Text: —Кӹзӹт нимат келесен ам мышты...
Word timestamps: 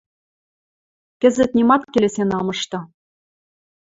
—Кӹзӹт 1.21 1.51
нимат 1.57 1.81
келесен 1.91 2.29
ам 2.37 2.43
мышты... 2.47 2.79